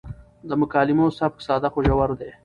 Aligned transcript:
د 0.49 0.51
مکالمو 0.61 1.05
سبک 1.19 1.39
ساده 1.47 1.69
خو 1.73 1.79
ژور 1.87 2.09
دی. 2.19 2.31